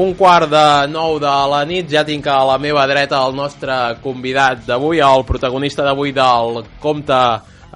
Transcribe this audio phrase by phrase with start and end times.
[0.00, 3.74] Un quart de nou de la nit, ja tinc a la meva dreta el nostre
[4.00, 7.18] convidat d'avui, el protagonista d'avui del Compte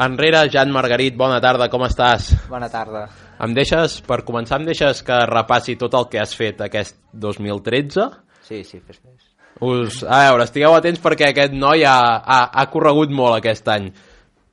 [0.06, 1.18] Enrere, Jan Margarit.
[1.20, 2.30] Bona tarda, com estàs?
[2.48, 3.04] Bona tarda.
[3.44, 8.08] Em deixes, per començar, em deixes que repassi tot el que has fet aquest 2013?
[8.48, 9.33] Sí, sí, fes, fes.
[9.60, 13.92] Us, a veure, estigueu atents perquè aquest noi ha, ha, ha corregut molt aquest any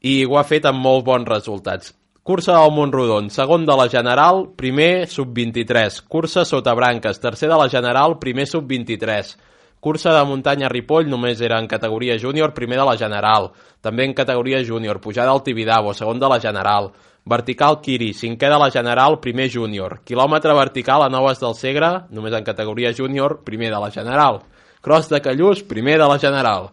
[0.02, 1.94] i ho ha fet amb molt bons resultats.
[2.21, 6.03] Cursa del Montrodon, segon de la General, primer sub-23.
[6.09, 9.31] Cursa sota branques, tercer de la General, primer sub-23.
[9.81, 13.49] Cursa de muntanya Ripoll només era en categoria júnior, primer de la General.
[13.81, 16.91] També en categoria júnior, pujada al Tibidabo, segon de la General.
[17.25, 19.99] Vertical Kiri, cinquè de la General, primer júnior.
[20.05, 24.44] Quilòmetre vertical a Noves del Segre, només en categoria júnior, primer de la General.
[24.81, 26.71] Cross de Callús, primer de la General.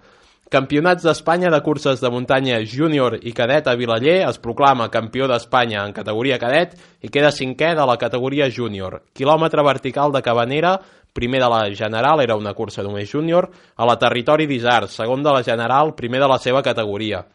[0.48, 5.82] Campionats d'Espanya de curses de muntanya júnior i cadet a Vilaller es proclama campió d'Espanya
[5.84, 6.72] en categoria cadet
[7.04, 9.02] i queda cinquè de la categoria júnior.
[9.12, 10.78] Quilòmetre vertical de Cabanera,
[11.12, 15.36] primer de la General, era una cursa només júnior, a la Territori d'Isard, segon de
[15.36, 17.26] la General, primer de la seva categoria.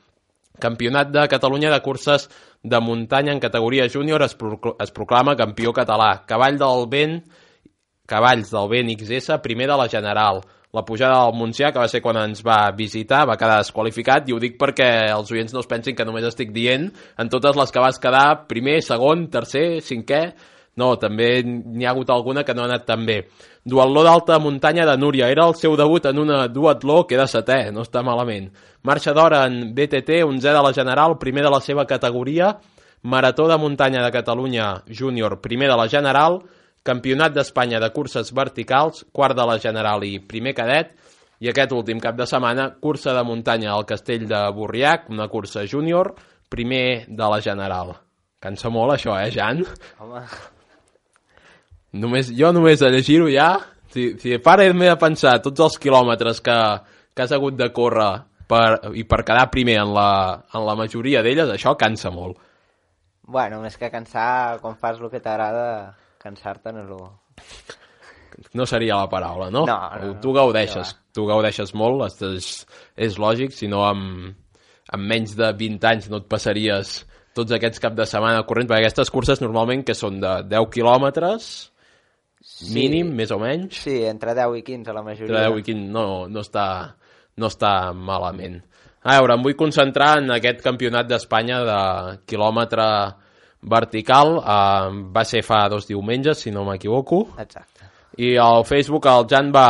[0.58, 2.26] Campionat de Catalunya de curses
[2.64, 4.34] de muntanya en categoria júnior es,
[4.80, 6.26] es proclama campió català.
[6.26, 7.20] Cavall del vent,
[8.10, 10.42] Cavalls del vent XS, primer de la General
[10.74, 14.34] la pujada del Montsià, que va ser quan ens va visitar, va quedar desqualificat, i
[14.34, 16.88] ho dic perquè els oients no es pensin que només estic dient
[17.22, 20.24] en totes les que vas quedar primer, segon, tercer, cinquè...
[20.74, 23.20] No, també n'hi ha hagut alguna que no ha anat tan bé.
[23.62, 25.28] Duatló d'alta muntanya de Núria.
[25.30, 28.48] Era el seu debut en una duatló, queda setè, no està malament.
[28.82, 32.56] Marxa d'hora en BTT, 11 de la General, primer de la seva categoria.
[33.04, 36.42] Marató de muntanya de Catalunya júnior, primer de la General.
[36.84, 40.96] Campionat d'Espanya de curses verticals, quart de la General i primer cadet,
[41.40, 45.66] i aquest últim cap de setmana, cursa de muntanya al Castell de Borriac, una cursa
[45.68, 46.14] júnior,
[46.52, 47.96] primer de la General.
[48.44, 49.64] Cansa molt això, eh, Jan?
[50.04, 50.26] Home,
[51.94, 53.52] Només, jo només a llegir-ho ja,
[53.94, 56.56] si, si para m'he de pensar tots els quilòmetres que,
[57.14, 58.10] que has hagut de córrer
[58.50, 60.10] per, i per quedar primer en la,
[60.56, 62.40] en la majoria d'elles, això cansa molt.
[63.24, 67.00] bueno, més que cansar, quan fas el que t'agrada, cansar-te no.
[68.58, 69.66] No seria la paraula, no?
[69.70, 70.20] No, no, no.
[70.22, 72.48] tu gaudeixes, tu gaudeixes molt, és,
[72.98, 74.32] és lògic, si no amb,
[74.90, 78.86] amb menys de 20 anys no et passaries tots aquests cap de setmana corrent, perquè
[78.88, 81.52] aquestes curses normalment que són de 10 quilòmetres,
[82.44, 82.74] Sí.
[82.76, 85.30] mínim, més o menys, Sí, entre 10 i 15 la majoria.
[85.32, 86.66] entre 10 i 15 no, no, està,
[87.40, 88.58] no està malament.
[89.04, 91.78] A veure, em vull concentrar en aquest campionat d'Espanya de
[92.28, 92.86] quilòmetre
[93.70, 94.38] vertical.
[94.38, 97.26] Uh, va ser fa dos diumenges, si no m'equivoco.
[97.40, 97.90] Exacte.
[98.22, 99.68] I al Facebook el Jan va,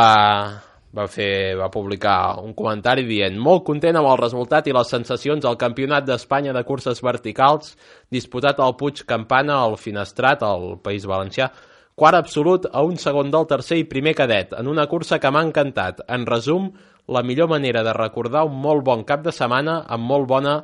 [0.94, 5.46] va, fer, va publicar un comentari dient molt content amb el resultat i les sensacions
[5.48, 7.72] al Campionat d'Espanya de curses verticals
[8.12, 11.48] disputat al Puig Campana al Finestrat, al País Valencià.
[11.94, 15.44] Quart absolut a un segon del tercer i primer cadet, en una cursa que m'ha
[15.46, 16.02] encantat.
[16.10, 16.72] En resum,
[17.06, 20.56] la millor manera de recordar un molt bon cap de setmana amb molt bona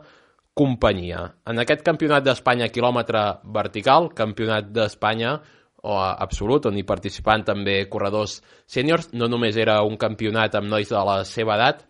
[0.55, 1.25] companyia.
[1.49, 3.23] En aquest campionat d'Espanya quilòmetre
[3.55, 5.37] vertical, campionat d'Espanya
[5.83, 10.91] o absolut, on hi participaven també corredors sèniors, no només era un campionat amb nois
[10.91, 11.87] de la seva edat,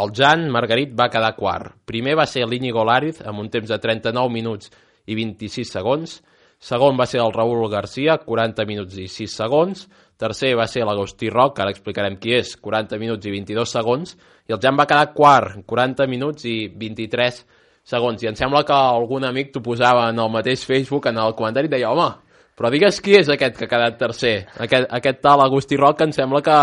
[0.00, 1.74] el Jan Margarit va quedar quart.
[1.84, 4.70] Primer va ser l'Iñigo Lariz, amb un temps de 39 minuts
[5.10, 6.20] i 26 segons.
[6.60, 9.86] Segon va ser el Raúl Garcia, 40 minuts i 6 segons.
[10.20, 14.14] Tercer va ser l'Agustí Roc, que ara explicarem qui és, 40 minuts i 22 segons.
[14.46, 17.58] I el Jan va quedar quart, 40 minuts i 23 segons.
[17.90, 21.66] I em sembla que algun amic t'ho posava en el mateix Facebook, en el comentari,
[21.66, 22.06] i deia, home,
[22.54, 24.46] però digues qui és aquest que ha quedat tercer.
[24.62, 26.58] Aquest, aquest tal Agustí Roc, que em sembla que,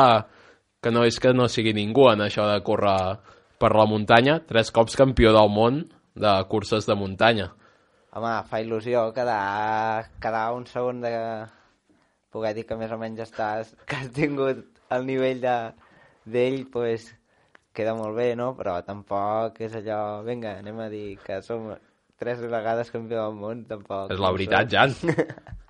[0.83, 3.17] que no és que no sigui ningú en això de córrer
[3.59, 4.39] per la muntanya.
[4.47, 5.83] Tres cops campió del món
[6.15, 7.51] de curses de muntanya.
[8.15, 11.11] Home, fa il·lusió quedar, quedar un segon de
[12.31, 14.63] poder dir que més o menys estàs, que has tingut
[14.93, 15.57] el nivell de
[16.27, 17.09] d'ell, pues,
[17.77, 18.51] queda molt bé, no?
[18.57, 21.69] Però tampoc és allò, vinga, anem a dir que som
[22.17, 24.09] tres vegades campió del món, tampoc.
[24.13, 24.73] És la veritat.
[24.73, 24.95] Jan.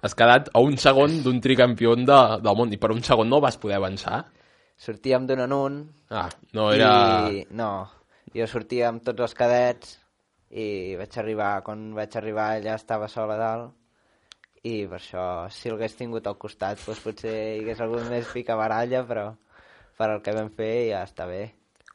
[0.06, 3.42] Has quedat a un segon d'un tricampió de, del món i per un segon no
[3.44, 4.24] vas poder avançar.
[4.78, 5.78] Sortíem d'un en un,
[6.10, 7.28] Ah, no era...
[7.28, 7.72] i no,
[8.32, 9.98] jo sortia amb tots els cadets
[10.56, 15.68] i vaig arribar, quan vaig arribar ella estava sola a dalt i per això, si
[15.70, 19.26] l'hagués tingut al costat doncs potser hi hagués algun més picabaralla però
[20.00, 21.42] per el que vam fer ja està bé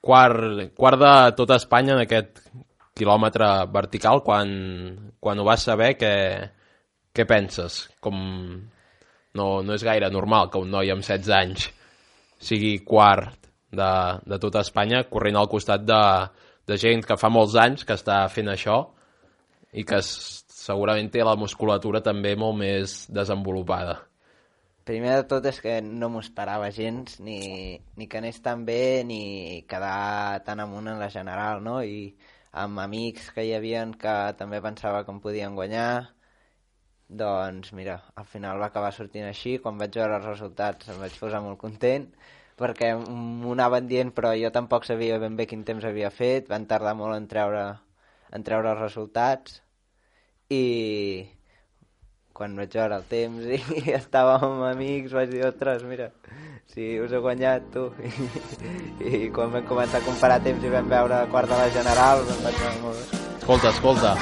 [0.03, 2.43] Quart, quart de tota Espanya en aquest
[2.99, 4.51] quilòmetre vertical, quan,
[5.23, 6.15] quan ho vas saber, què,
[7.15, 7.87] què penses?
[8.03, 8.19] Com...
[9.33, 11.71] No, no és gaire normal que un noi amb 16 anys
[12.43, 13.93] sigui quart de,
[14.29, 16.03] de tota Espanya, corrent al costat de,
[16.69, 18.83] de gent que fa molts anys que està fent això
[19.73, 24.03] i que segurament té la musculatura també molt més desenvolupada.
[24.88, 27.38] Primer de tot és que no m'ho esperava gens, ni,
[27.99, 31.76] ni que anés tan bé, ni quedar tan amunt en la general, no?
[31.87, 32.17] I
[32.62, 36.11] amb amics que hi havien que també pensava que em podien guanyar,
[37.23, 41.19] doncs mira, al final va acabar sortint així, quan vaig veure els resultats em vaig
[41.20, 42.08] posar molt content,
[42.58, 46.67] perquè m'ho anaven dient però jo tampoc sabia ben bé quin temps havia fet, van
[46.67, 47.64] tardar molt en treure,
[48.32, 49.61] en treure els resultats,
[50.50, 50.64] i
[52.43, 53.59] quan vaig veure el temps i,
[54.00, 56.11] estàvem amb amics vaig dir, ostres, mira,
[56.75, 57.89] si us he guanyat tu.
[59.06, 62.25] I, i quan vam començar a comparar temps i vam veure quart de la general,
[62.27, 63.21] em vaig veure molt bé.
[63.43, 64.17] Escolta, escolta.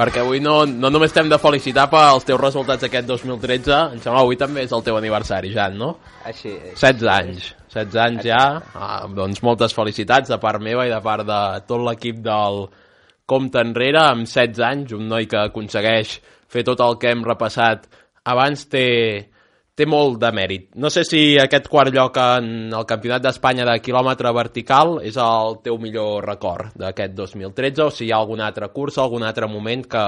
[0.00, 4.22] Perquè avui no, no només t'hem de felicitar pels teus resultats aquest 2013, em sembla
[4.22, 5.90] avui també és el teu aniversari, Jan, no?
[6.24, 6.78] Així és.
[6.80, 7.50] 16 anys.
[7.74, 8.38] 16 anys ja.
[8.72, 12.62] Ah, doncs moltes felicitats de part meva i de part de tot l'equip del
[13.28, 14.00] Compte Enrere.
[14.14, 16.16] Amb 16 anys, un noi que aconsegueix
[16.48, 17.84] fer tot el que hem repassat
[18.32, 18.86] abans té,
[19.80, 20.68] té molt de mèrit.
[20.76, 25.60] No sé si aquest quart lloc en el Campionat d'Espanya de quilòmetre vertical és el
[25.64, 29.86] teu millor record d'aquest 2013 o si hi ha alguna altra cursa, algun altre moment
[29.88, 30.06] que,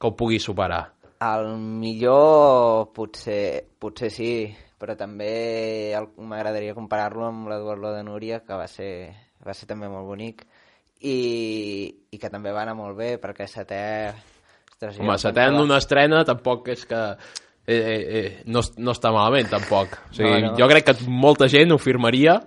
[0.00, 0.84] que ho pugui superar.
[1.26, 4.32] El millor potser, potser sí,
[4.80, 8.92] però també m'agradaria comparar-lo amb la duatló de Núria, que va ser,
[9.44, 10.44] va ser també molt bonic,
[11.00, 11.16] i,
[12.12, 13.82] i que també va anar molt bé, perquè setè...
[14.76, 17.02] Ostres, Home, setè en una estrena tampoc és que...
[17.66, 19.96] Eh, eh, eh, no, no està malament, tampoc.
[20.10, 20.54] O sigui, No, no.
[20.58, 22.38] Jo crec que molta gent ho firmaria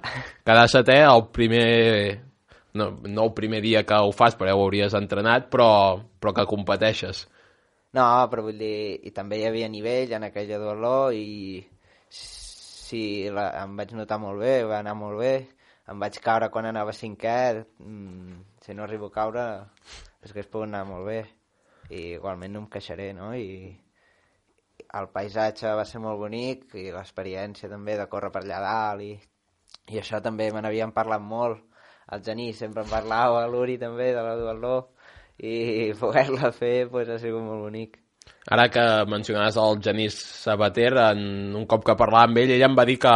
[0.46, 1.66] quedar setè el primer...
[2.80, 6.46] No, no el primer dia que ho fas, perquè ho hauries entrenat, però, però que
[6.48, 7.26] competeixes.
[7.98, 11.58] No, però vull dir, i també hi havia nivell en aquella duatló i
[12.14, 13.02] sí,
[13.34, 15.34] la, em vaig notar molt bé, va anar molt bé.
[15.90, 19.46] Em vaig caure quan anava cinquè, mm, si no arribo a caure
[20.22, 21.20] és que es pot anar molt bé.
[21.90, 23.34] I igualment no em queixaré, no?
[23.34, 23.74] I
[24.98, 29.12] el paisatge va ser molt bonic i l'experiència també de córrer per allà dalt i,
[29.94, 31.62] i això també me n'havien parlat molt.
[32.10, 34.78] El Genís sempre em parlava, l'Uri també, de la duatló
[35.46, 38.00] i poder-la fer pues, ha sigut molt bonic.
[38.50, 42.76] Ara que mencionaves el Genís Sabater, en un cop que parlava amb ell, ell em
[42.78, 43.16] va dir que,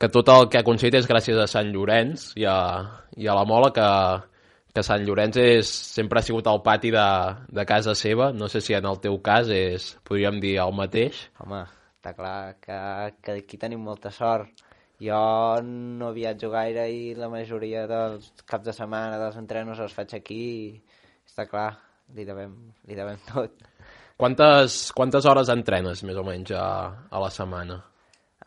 [0.00, 2.56] que tot el que ha aconseguit és gràcies a Sant Llorenç i a,
[3.20, 3.88] i a la Mola, que,
[4.74, 7.08] que Sant Llorenç és, sempre ha sigut al pati de,
[7.50, 8.30] de casa seva.
[8.32, 11.26] No sé si en el teu cas és, podríem dir, el mateix.
[11.42, 11.64] Home,
[11.98, 12.80] està clar que,
[13.24, 14.64] que aquí tenim molta sort.
[15.00, 15.18] Jo
[15.64, 20.40] no viatjo gaire i la majoria dels caps de setmana, dels entrenos els faig aquí
[20.44, 20.64] i
[21.24, 21.70] està clar,
[22.16, 22.52] li devem,
[22.86, 23.56] li devem tot.
[24.20, 26.66] Quantes, quantes hores entrenes, més o menys, a,
[27.08, 27.78] a la setmana?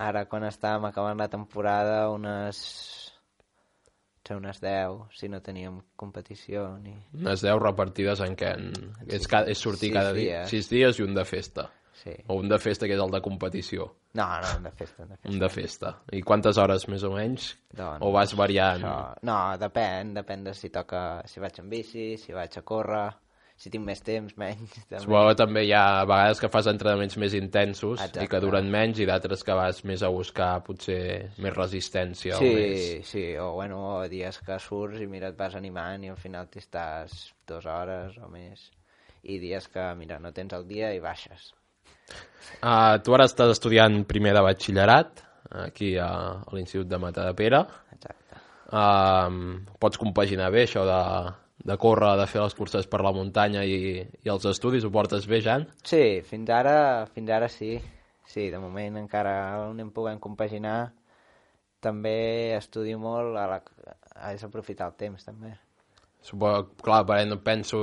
[0.06, 2.60] Ara, quan estàvem acabant la temporada, unes...
[4.24, 6.96] potser unes 10, si no teníem competició ni...
[7.20, 8.70] Unes 10 repartides en què en,
[9.12, 10.44] és, ca- és sortir Sis cada dia.
[10.46, 10.50] dies.
[10.50, 11.70] 6 dies i un de festa.
[12.04, 12.14] Sí.
[12.28, 13.86] O un de festa que és el de competició.
[14.16, 15.30] No, no, hem de festa, hem de festa.
[15.34, 15.92] Un de festa.
[16.12, 17.50] I quantes hores més o menys?
[17.76, 18.82] Doncs, o vas variant?
[18.84, 19.20] Això...
[19.28, 23.06] No, depèn, depèn de si toca, si vaig en bici, si vaig a córrer,
[23.60, 24.74] si tinc més temps, menys.
[24.90, 25.02] També.
[25.04, 28.26] Suposo també hi ha vegades que fas entrenaments més intensos Exacte.
[28.26, 31.00] i que duren menys i d'altres que vas més a buscar potser
[31.44, 33.10] més resistència Sí, o més...
[33.10, 36.50] sí, o bueno, o dies que surts i mira, et vas animant i al final
[36.52, 38.70] t'hi estàs dues hores o més.
[39.24, 41.54] I dies que, mira, no tens el dia i baixes.
[42.60, 45.24] Uh, tu ara estàs estudiant primer de batxillerat
[45.64, 46.10] aquí a,
[46.44, 47.62] a l'Institut de Matadepera.
[47.96, 48.42] Exacte.
[48.74, 51.00] Uh, pots compaginar bé això de,
[51.58, 55.28] de córrer, de fer les curses per la muntanya i, i els estudis, ho portes
[55.30, 55.68] bé, Jan?
[55.88, 57.78] Sí, fins ara, fins ara sí.
[58.28, 60.94] Sí, de moment encara ho anem podent compaginar.
[61.84, 63.60] També estudio molt, a la...
[64.32, 65.52] és aprofitar el temps també.
[66.24, 67.80] Suposo, clar, no penso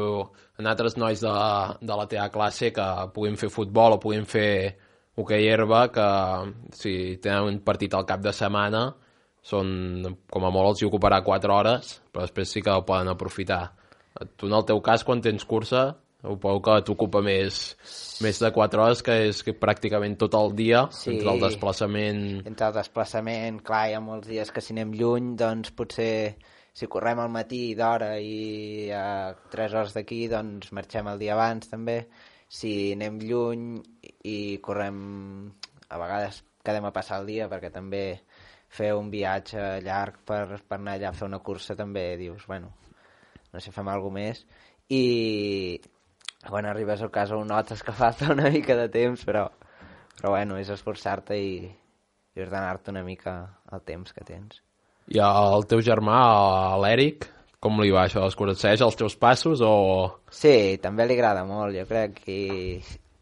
[0.58, 1.32] en altres nois de,
[1.80, 4.78] de la teva classe que puguin fer futbol o puguin fer
[5.20, 6.06] hoquei herba, que
[6.72, 8.86] si tenen un partit al cap de setmana
[9.42, 13.08] són, com a molt els hi ocuparà 4 hores, però després sí que ho poden
[13.08, 13.72] aprofitar.
[14.36, 17.60] Tu en el teu cas, quan tens cursa, suposo que t'ocupa més,
[18.20, 21.14] més de 4 hores, que és que pràcticament tot el dia, Sí.
[21.14, 22.46] entre el desplaçament...
[22.46, 26.36] Entre el desplaçament, clar, hi ha molts dies que si anem lluny, doncs potser
[26.76, 31.70] si correm al matí d'hora i a 3 hores d'aquí, doncs marxem el dia abans
[31.70, 32.04] també.
[32.50, 33.80] Si anem lluny
[34.26, 35.00] i correm,
[35.88, 38.20] a vegades quedem a passar el dia perquè també
[38.70, 42.70] fer un viatge llarg per, per anar allà a fer una cursa també dius, bueno,
[43.50, 44.44] no sé, fem alguna més.
[44.90, 45.80] I,
[46.46, 49.48] quan arribes a casa ho notes que falta una mica de temps, però,
[50.16, 53.36] però bueno, és esforçar-te i, i ordenar-te una mica
[53.72, 54.62] el temps que tens.
[55.10, 56.20] I el teu germà,
[56.78, 57.26] l'Èric,
[57.60, 58.22] com li va això?
[58.30, 59.74] Es segueix els teus passos o...?
[60.30, 61.74] Sí, també li agrada molt.
[61.74, 62.38] Jo crec que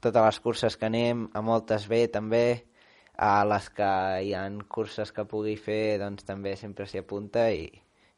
[0.04, 2.68] totes les curses que anem, a moltes bé també,
[3.18, 3.90] a les que
[4.22, 7.66] hi han curses que pugui fer, doncs també sempre s'hi apunta i,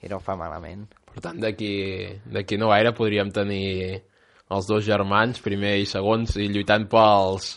[0.05, 0.85] i no ho fa malament.
[1.11, 4.03] Per tant, d'aquí no gaire podríem tenir
[4.51, 7.55] els dos germans, primer i segons, i lluitant pels,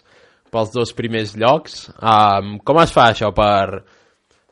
[0.54, 1.90] pels dos primers llocs.
[2.00, 3.84] Um, com es fa això per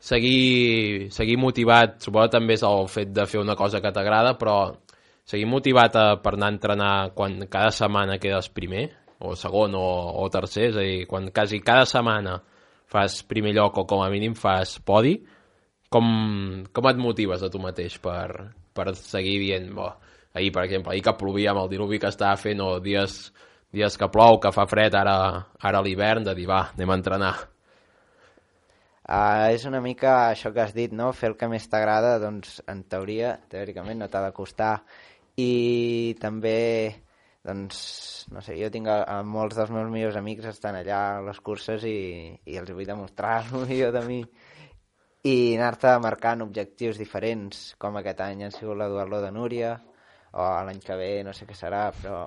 [0.02, 2.00] seguir, seguir motivat?
[2.04, 4.58] Suposo també és el fet de fer una cosa que t'agrada, però
[5.24, 8.88] seguir motivat a, per anar a entrenar quan cada setmana quedes primer,
[9.22, 9.86] o segon o,
[10.18, 12.40] o tercer, és a dir, quan quasi cada setmana
[12.92, 15.16] fas primer lloc o com a mínim fas podi,
[15.92, 16.06] com,
[16.72, 19.88] com et motives a tu mateix per, per seguir dient, bo,
[20.34, 23.32] ahir, per exemple, ahir que plovia amb el diluvi que estava fent, o dies,
[23.72, 25.16] dies que plou, que fa fred, ara,
[25.60, 27.32] ara l'hivern, de dir, va, anem a entrenar.
[29.02, 31.10] Uh, és una mica això que has dit, no?
[31.12, 34.76] Fer el que més t'agrada, doncs, en teoria, teòricament, no t'ha de costar.
[35.42, 36.58] I també,
[37.46, 37.78] doncs,
[38.30, 41.40] no sé, jo tinc a, a molts dels meus millors amics estan allà a les
[41.42, 41.96] curses i,
[42.46, 44.20] i els vull demostrar el millor de mi
[45.22, 49.76] i anar-te marcant objectius diferents, com aquest any han sigut la duatló de Núria,
[50.32, 52.24] o l'any que ve no sé què serà, però,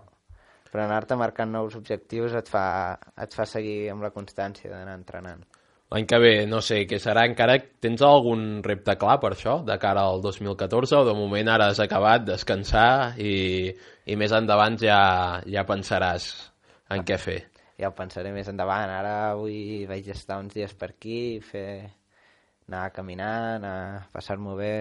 [0.69, 2.65] però anar-te marcant nous objectius et fa,
[3.19, 5.43] et fa seguir amb la constància d'anar entrenant.
[5.93, 7.59] L'any que ve, no sé, què serà encara...
[7.83, 11.81] Tens algun repte clar per això, de cara al 2014, o de moment ara has
[11.83, 13.69] acabat, descansar i,
[14.09, 14.97] i més endavant ja,
[15.45, 16.25] ja pensaràs
[16.95, 17.37] en què fer?
[17.77, 18.89] Ja ho pensaré més endavant.
[18.89, 21.85] Ara avui vaig estar uns dies per aquí, fer,
[22.67, 24.75] anar caminant, anar a passar-m'ho bé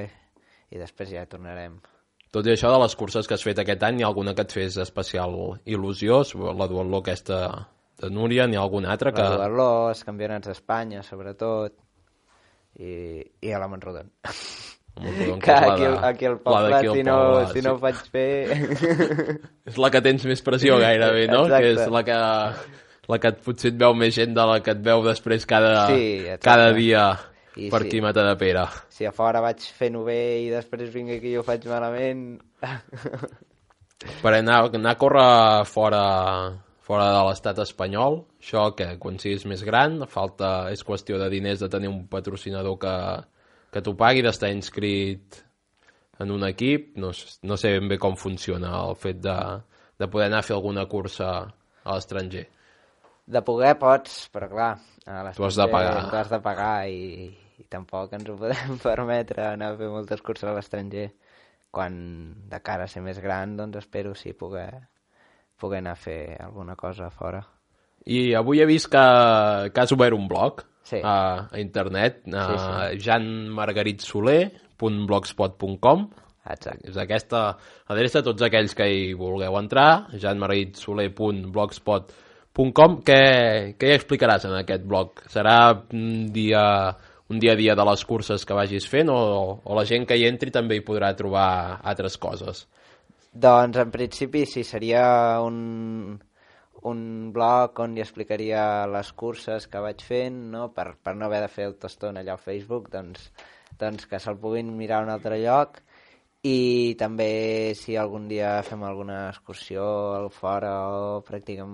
[0.73, 1.77] i després ja tornarem.
[2.35, 4.43] Tot i això, de les curses que has fet aquest any, hi ha alguna que
[4.47, 5.37] et fes especial
[5.71, 6.23] il·lusió?
[6.57, 7.45] La duatló aquesta
[8.01, 9.23] de Núria, n'hi ha alguna altra que...
[9.23, 11.77] La els campionats d'Espanya, sobretot,
[12.79, 14.11] i, i a la Montrodon.
[15.01, 17.67] Montrodon que, que aquí, de, aquí al poble, si, no, poble, si sí.
[17.67, 18.31] no ho faig fer...
[19.71, 21.45] és la que tens més pressió gairebé, no?
[21.49, 21.63] Exacte.
[21.63, 22.19] Que és la que,
[23.15, 26.37] la que potser et veu més gent de la que et veu després cada, sí,
[26.43, 27.07] cada dia
[27.57, 28.67] i per si, aquí Mata de Pere.
[28.91, 32.27] Si a fora vaig fent-ho bé i després vinc aquí i ho faig malament...
[34.23, 36.05] per anar, anar a córrer fora,
[36.85, 41.63] fora de l'estat espanyol, això que quan siguis més gran, falta, és qüestió de diners
[41.65, 42.97] de tenir un patrocinador que,
[43.73, 45.41] que t'ho pagui, d'estar inscrit
[46.21, 47.13] en un equip, no,
[47.43, 49.39] no sé ben bé com funciona el fet de,
[49.99, 52.45] de poder anar a fer alguna cursa a l'estranger.
[53.25, 54.73] De poder pots, però clar,
[55.09, 55.97] a tu has de pagar.
[56.11, 60.25] Tu has de pagar i, i tampoc ens ho podem permetre anar a fer moltes
[60.25, 61.09] curses a l'estranger
[61.75, 61.95] quan
[62.51, 64.85] de cara a ser més gran doncs espero sí poder,
[65.61, 67.45] poder anar a fer alguna cosa fora
[68.05, 68.99] i avui he vist que,
[69.73, 71.01] que has obert un blog sí.
[71.03, 72.99] a, a internet a sí, sí.
[73.09, 76.09] janmargaritsoler.blogspot.com
[76.45, 76.91] Exacte.
[76.91, 77.57] És aquesta
[77.89, 83.21] adreça a tots aquells que hi vulgueu entrar, janmargaritsoler.blogspot.com què,
[83.81, 85.25] què hi explicaràs en aquest blog?
[85.33, 86.93] Serà un dia
[87.33, 89.17] un dia a dia de les curses que vagis fent o,
[89.65, 92.69] o la gent que hi entri també hi podrà trobar altres coses?
[93.35, 96.21] Doncs en principi sí, seria un,
[96.91, 97.01] un
[97.35, 100.69] blog on hi explicaria les curses que vaig fent, no?
[100.77, 103.27] Per, per no haver de fer el tostón allà al Facebook, doncs,
[103.81, 105.83] doncs que se'l puguin mirar a un altre lloc
[106.47, 111.73] i també si algun dia fem alguna excursió al fora o practiquem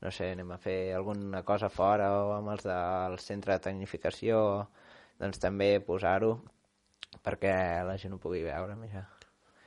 [0.00, 4.42] no sé, anem a fer alguna cosa fora o amb els del centre de tecnificació,
[5.18, 6.36] doncs també posar-ho
[7.26, 7.56] perquè
[7.90, 8.94] la gent ho pugui veure més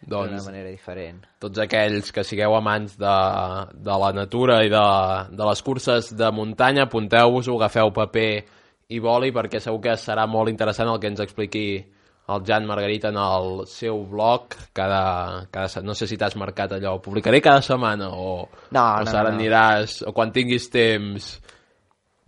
[0.08, 1.24] doncs, d'una manera diferent.
[1.44, 3.16] Tots aquells que sigueu amants de,
[3.74, 4.86] de la natura i de,
[5.32, 8.32] de les curses de muntanya, apunteu-vos-ho, agafeu paper
[8.94, 11.68] i boli perquè segur que serà molt interessant el que ens expliqui
[12.34, 16.96] el Jan Margarita en el seu blog cada, cada no sé si t'has marcat allò
[17.04, 19.34] publicaré cada setmana o, no, o no, no, no.
[19.34, 21.34] aniràs o quan tinguis temps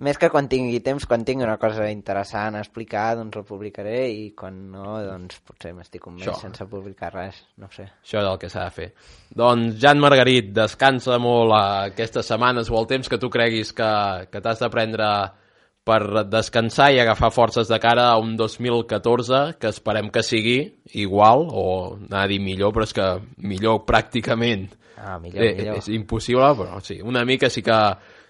[0.04, 4.10] més que quan tingui temps, quan tingui una cosa interessant a explicar, doncs el publicaré
[4.12, 6.36] i quan no, doncs potser m'estic un mes Això.
[6.42, 7.88] sense publicar res, no sé.
[8.04, 8.90] Això és el que s'ha de fer.
[9.44, 13.92] Doncs Jan Margarit, descansa molt aquestes setmanes o el temps que tu creguis que,
[14.32, 15.10] que t'has de prendre
[15.86, 20.58] per descansar i agafar forces de cara a un 2014 que esperem que sigui
[20.98, 21.66] igual, o
[22.00, 23.06] anar a dir millor, però és que
[23.46, 25.78] millor pràcticament ah, millor, eh, millor.
[25.78, 27.78] és impossible, però sí, una mica sí que,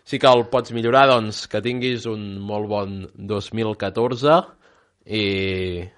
[0.05, 2.99] sí que el pots millorar, doncs que tinguis un molt bon
[3.33, 4.37] 2014
[5.05, 5.25] i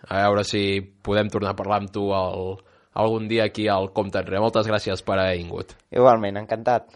[0.07, 2.55] a veure si podem tornar a parlar amb tu al,
[2.97, 4.41] algun dia aquí al Compte Enrere.
[4.43, 5.75] Moltes gràcies per haver vingut.
[5.93, 6.89] Igualment, encantat.